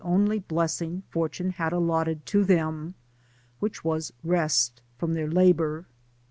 only 0.03 0.39
blessing 0.39 1.03
fortune 1.11 1.51
had 1.51 1.71
allotted 1.71 2.25
to 2.25 2.43
them, 2.43 2.95
which 3.59 3.83
was 3.83 4.11
rest 4.23 4.81
from 4.97 5.13
their 5.13 5.29
labour. 5.29 5.85